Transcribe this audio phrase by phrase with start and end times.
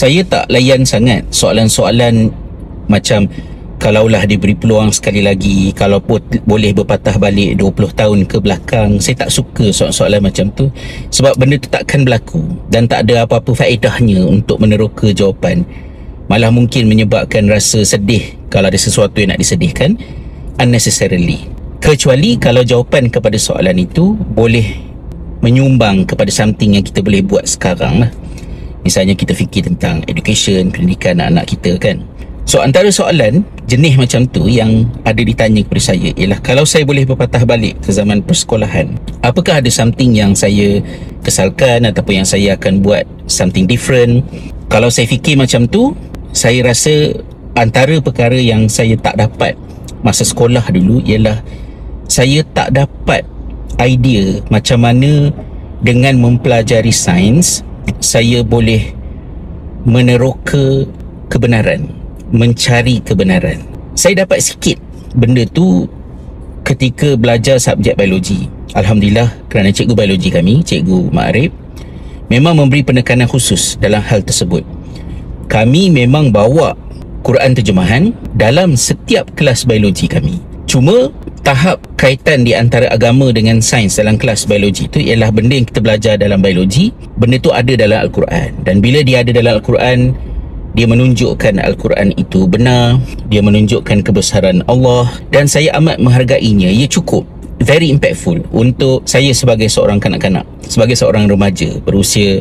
[0.00, 2.32] saya tak layan sangat soalan-soalan
[2.88, 3.28] macam
[3.76, 9.28] kalaulah diberi peluang sekali lagi kalau pun boleh berpatah balik 20 tahun ke belakang saya
[9.28, 10.72] tak suka soalan-soalan macam tu.
[11.12, 12.40] Sebab benda tu takkan berlaku
[12.72, 15.68] dan tak ada apa-apa faedahnya untuk meneroka jawapan.
[16.32, 20.00] Malah mungkin menyebabkan rasa sedih kalau ada sesuatu yang nak disedihkan
[20.56, 21.44] unnecessarily.
[21.76, 24.80] Kecuali kalau jawapan kepada soalan itu boleh
[25.44, 28.12] menyumbang kepada something yang kita boleh buat sekarang lah
[28.82, 31.98] misalnya kita fikir tentang education pendidikan anak-anak kita kan
[32.50, 37.06] So antara soalan jenis macam tu yang ada ditanya kepada saya ialah kalau saya boleh
[37.06, 38.90] berpatah balik ke zaman persekolahan,
[39.22, 40.82] apakah ada something yang saya
[41.22, 44.26] kesalkan ataupun yang saya akan buat something different?
[44.66, 45.94] Kalau saya fikir macam tu,
[46.34, 47.22] saya rasa
[47.54, 49.54] antara perkara yang saya tak dapat
[50.02, 51.38] masa sekolah dulu ialah
[52.10, 53.22] saya tak dapat
[53.78, 55.30] idea macam mana
[55.86, 57.62] dengan mempelajari sains
[57.98, 58.94] saya boleh
[59.82, 60.86] meneroka
[61.26, 63.58] kebenaran mencari kebenaran.
[63.98, 64.78] Saya dapat sikit
[65.18, 65.90] benda tu
[66.62, 68.46] ketika belajar subjek biologi.
[68.78, 71.50] Alhamdulillah kerana cikgu biologi kami, cikgu Ma'arif,
[72.30, 74.62] memang memberi penekanan khusus dalam hal tersebut.
[75.50, 76.78] Kami memang bawa
[77.26, 80.38] Quran terjemahan dalam setiap kelas biologi kami.
[80.70, 81.10] Cuma
[81.50, 85.82] tahap kaitan di antara agama dengan sains dalam kelas biologi itu ialah benda yang kita
[85.82, 88.62] belajar dalam biologi, benda tu ada dalam Al-Quran.
[88.62, 90.14] Dan bila dia ada dalam Al-Quran,
[90.78, 97.26] dia menunjukkan Al-Quran itu benar dia menunjukkan kebesaran Allah dan saya amat menghargainya ia cukup
[97.58, 102.38] very impactful untuk saya sebagai seorang kanak-kanak sebagai seorang remaja berusia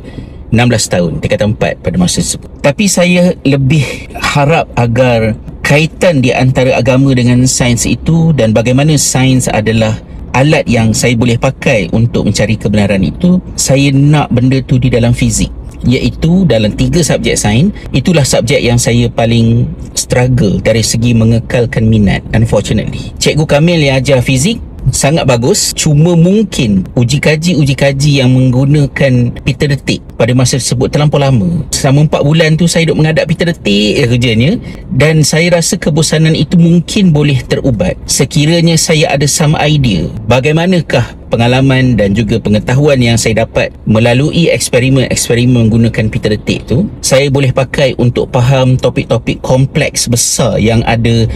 [0.53, 5.33] 16 tahun tingkatan 4 pada masa tersebut tapi saya lebih harap agar
[5.69, 9.93] kaitan di antara agama dengan sains itu dan bagaimana sains adalah
[10.33, 15.13] alat yang saya boleh pakai untuk mencari kebenaran itu saya nak benda tu di dalam
[15.13, 15.53] fizik
[15.85, 17.71] iaitu dalam tiga subjek sains.
[17.95, 19.63] Itulah subjek yang saya paling
[19.95, 23.15] struggle dari segi mengekalkan minat unfortunately.
[23.15, 24.59] Cikgu Kamil yang ajar fizik
[24.99, 25.71] sangat bagus.
[25.71, 31.63] Cuma mungkin uji kaji uji kaji yang menggunakan pita detik pada masa tersebut terlampau lama.
[31.71, 34.59] Selama 4 bulan tu saya duduk menghadap pita detik kerjanya
[34.91, 37.95] dan saya rasa kebosanan itu mungkin boleh terubat.
[38.03, 45.69] Sekiranya saya ada some idea bagaimanakah pengalaman dan juga pengetahuan yang saya dapat melalui eksperimen-eksperimen
[45.69, 51.29] menggunakan pita detik tu saya boleh pakai untuk faham topik-topik kompleks besar yang ada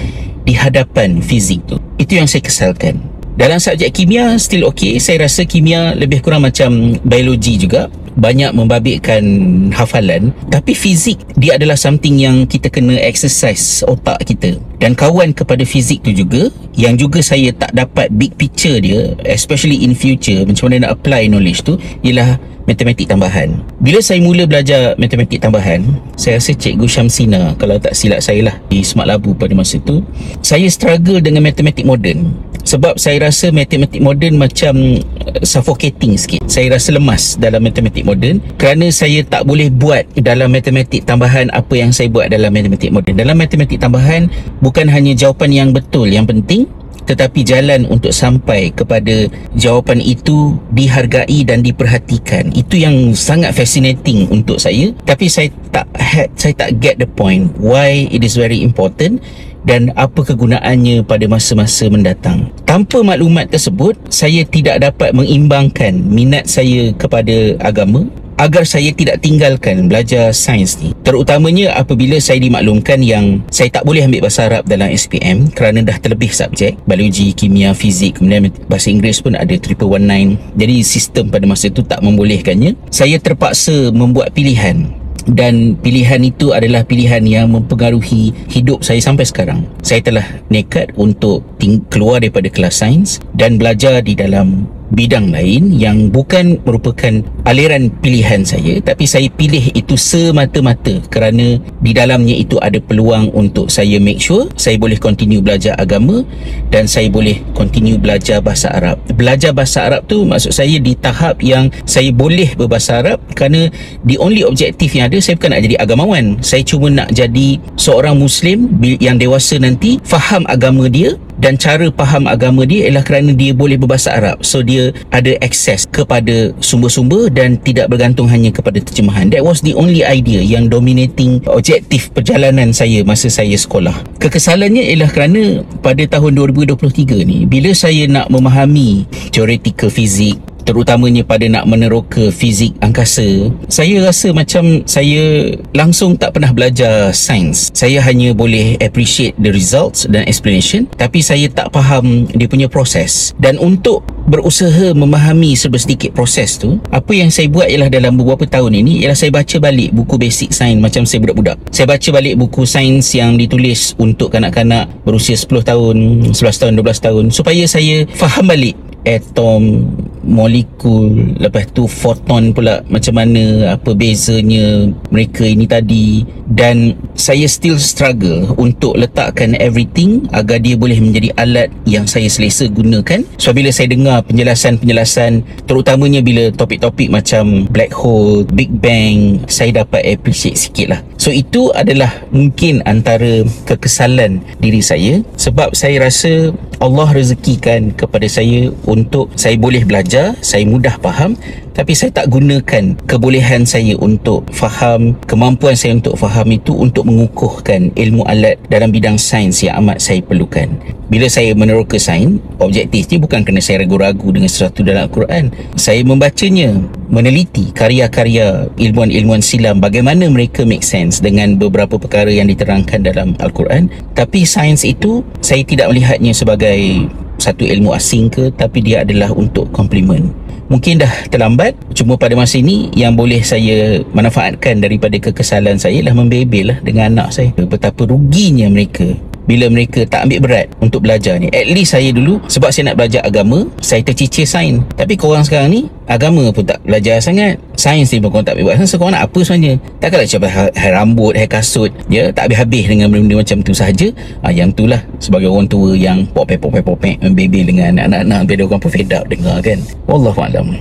[0.43, 1.79] di hadapan fizik tu.
[1.95, 5.01] Itu yang saya kesalkan dalam subjek kimia still okay.
[5.01, 7.89] Saya rasa kimia lebih kurang macam biologi juga.
[8.13, 9.25] Banyak membabitkan
[9.73, 10.29] hafalan.
[10.53, 14.61] Tapi fizik dia adalah something yang kita kena exercise otak kita.
[14.77, 19.81] Dan kawan kepada fizik tu juga yang juga saya tak dapat big picture dia especially
[19.81, 21.73] in future macam mana nak apply knowledge tu
[22.05, 22.38] ialah
[22.69, 23.50] matematik tambahan.
[23.81, 25.81] Bila saya mula belajar matematik tambahan
[26.13, 30.05] saya rasa cikgu Syamsina kalau tak silap saya lah di Smart Labu pada masa tu
[30.45, 32.33] saya struggle dengan matematik moden
[32.63, 36.44] sebab saya rasa matematik moden macam uh, suffocating sikit.
[36.47, 38.40] Saya rasa lemas dalam matematik moden.
[38.59, 43.16] Kerana saya tak boleh buat dalam matematik tambahan apa yang saya buat dalam matematik moden.
[43.16, 44.31] Dalam matematik tambahan
[44.63, 46.07] bukan hanya jawapan yang betul.
[46.07, 46.62] Yang penting
[47.05, 52.51] tetapi jalan untuk sampai kepada jawapan itu dihargai dan diperhatikan.
[52.55, 54.91] Itu yang sangat fascinating untuk saya.
[55.03, 59.19] Tapi saya tak had saya tak get the point why it is very important
[59.63, 62.51] dan apa kegunaannya pada masa-masa mendatang.
[62.67, 68.07] Tanpa maklumat tersebut, saya tidak dapat mengimbangkan minat saya kepada agama
[68.38, 70.95] agar saya tidak tinggalkan belajar sains ni.
[71.05, 75.97] Terutamanya apabila saya dimaklumkan yang saya tak boleh ambil bahasa Arab dalam SPM kerana dah
[75.99, 80.38] terlebih subjek, biologi, kimia, fizik, kemudian bahasa Inggeris pun ada 1119.
[80.57, 82.75] Jadi sistem pada masa itu tak membolehkannya.
[82.89, 89.63] Saya terpaksa membuat pilihan dan pilihan itu adalah pilihan yang mempengaruhi hidup saya sampai sekarang.
[89.79, 91.47] Saya telah nekat untuk
[91.88, 98.45] keluar daripada kelas sains dan belajar di dalam bidang lain yang bukan merupakan aliran pilihan
[98.45, 104.21] saya tapi saya pilih itu semata-mata kerana di dalamnya itu ada peluang untuk saya make
[104.21, 106.21] sure saya boleh continue belajar agama
[106.69, 109.01] dan saya boleh continue belajar bahasa Arab.
[109.18, 113.68] Belajar bahasa Arab tu maksud saya di tahap yang saya boleh berbahasa Arab kerana
[114.06, 116.25] the only objektif yang ada saya bukan nak jadi agamawan.
[116.45, 118.69] Saya cuma nak jadi seorang Muslim
[119.01, 123.75] yang dewasa nanti faham agama dia dan cara faham agama dia ialah kerana dia boleh
[123.75, 124.48] berbahasa Arab.
[124.48, 129.28] So dia ada akses kepada sumber-sumber dan tidak bergantung hanya kepada terjemahan.
[129.28, 133.92] That was the only idea yang dominating objektif perjalanan saya masa saya sekolah.
[134.24, 135.44] Kekesalannya ialah kerana
[135.84, 139.04] pada tahun 2023 ni bila saya nak memahami
[139.36, 146.54] teoretikal fizik terutamanya pada nak meneroka fizik angkasa saya rasa macam saya langsung tak pernah
[146.54, 147.74] belajar sains.
[147.74, 153.33] Saya hanya boleh appreciate the results dan explanation tapi saya tak faham dia punya proses.
[153.42, 158.80] Dan untuk berusaha memahami sedikit proses tu apa yang saya buat ialah dalam beberapa tahun
[158.80, 161.57] ini ialah saya baca balik buku basic sains macam saya budak-budak.
[161.74, 165.95] Saya baca balik buku sains yang ditulis untuk kanak-kanak berusia 10 tahun
[166.31, 169.92] 11 tahun 12 tahun supaya saya faham balik atom
[170.23, 176.23] molekul lepas tu foton pula macam mana apa bezanya mereka ini tadi
[176.53, 182.69] dan saya still struggle untuk letakkan everything agar dia boleh menjadi alat yang saya selesa
[182.69, 183.25] gunakan.
[183.41, 190.05] So bila saya dengar penjelasan-penjelasan terutamanya bila topik-topik macam black hole big bang saya dapat
[190.05, 191.00] appreciate sikit lah.
[191.17, 196.53] So itu adalah mungkin antara kekesalan diri saya sebab saya rasa
[196.83, 201.39] Allah rezekikan kepada saya untuk saya boleh belajar saya mudah faham
[201.73, 207.89] tapi saya tak gunakan kebolehan saya untuk faham, kemampuan saya untuk faham itu untuk mengukuhkan
[207.97, 210.69] ilmu alat dalam bidang sains yang amat saya perlukan.
[211.09, 215.49] Bila saya meneroka sains, objektif ni bukan kerana saya ragu-ragu dengan sesuatu dalam Al-Quran.
[215.73, 216.77] Saya membacanya,
[217.09, 223.89] meneliti karya-karya ilmuan-ilmuan silam bagaimana mereka make sense dengan beberapa perkara yang diterangkan dalam Al-Quran.
[224.13, 227.09] Tapi sains itu saya tidak melihatnya sebagai
[227.41, 231.75] satu ilmu asing ke tapi dia adalah untuk komplement mungkin dah terlambat.
[231.98, 237.15] Cuma pada masa ini yang boleh saya manfaatkan daripada kekesalan saya lah membebel lah dengan
[237.18, 237.50] anak saya.
[237.56, 239.13] Betapa ruginya mereka
[239.45, 241.51] bila mereka tak ambil berat untuk belajar ni.
[241.51, 244.81] At least saya dulu sebab saya nak belajar agama saya tercicir sains.
[244.95, 247.60] Tapi korang sekarang ni agama pun tak belajar sangat.
[247.75, 248.80] Sains ni pun korang tak buat.
[248.88, 249.74] So korang nak apa sebenarnya?
[250.00, 251.92] Takkanlah cepat hai rambut hai kasut.
[252.07, 254.07] Ya tak habis-habis dengan benda-benda macam tu sahaja.
[254.44, 255.01] Ha, yang tu lah.
[255.19, 259.25] Sebagai orang tua yang popek popek popek membebel dengan anak-anak dia orang pun fed up
[259.28, 259.80] dengar kan?
[260.07, 260.75] Wallahualam